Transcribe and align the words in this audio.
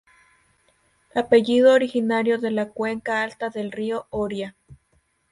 Apellido 1.13 1.75
originario 1.75 2.39
de 2.39 2.49
la 2.49 2.69
cuenca 2.71 3.21
alta 3.21 3.51
del 3.51 3.71
río 3.71 4.07
Oria. 4.09 4.55